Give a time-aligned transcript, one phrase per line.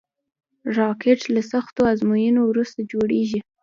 [0.77, 3.39] راکټ له سختو ازموینو وروسته جوړېږي